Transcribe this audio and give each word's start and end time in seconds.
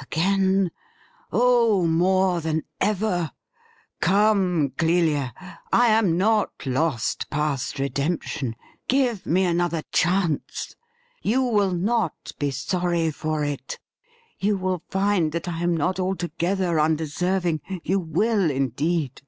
Again? 0.00 0.70
Oh, 1.32 1.84
more 1.84 2.40
than 2.40 2.62
ever! 2.80 3.32
Come, 4.00 4.70
Clelia; 4.78 5.34
I 5.72 5.88
am 5.88 6.16
not 6.16 6.52
lost 6.64 7.28
past 7.30 7.80
redemption. 7.80 8.54
Give 8.86 9.26
me 9.26 9.42
another 9.42 9.82
chance! 9.90 10.76
You 11.20 11.42
will 11.42 11.72
not 11.72 12.30
be 12.38 12.52
sorry 12.52 13.10
for 13.10 13.42
it; 13.44 13.80
you 14.38 14.56
will 14.56 14.84
find 14.88 15.32
that 15.32 15.48
I 15.48 15.62
am 15.64 15.76
not 15.76 15.98
alto 15.98 16.28
gether 16.38 16.78
undeserving— 16.78 17.60
you 17.82 17.98
will 17.98 18.52
indeed.' 18.52 19.22